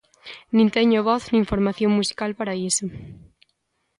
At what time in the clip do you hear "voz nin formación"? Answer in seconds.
1.09-1.91